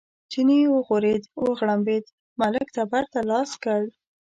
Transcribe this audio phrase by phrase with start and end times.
[0.31, 2.05] چیني وغورېد، وغړمبېد،
[2.39, 3.81] ملک تبر ته لاس کړ.